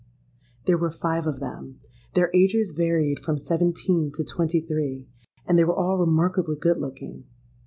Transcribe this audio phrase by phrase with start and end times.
[0.65, 1.79] There were five of them.
[2.15, 5.07] Their ages varied from seventeen to twenty three;
[5.45, 7.25] and they were all remarkably good looking.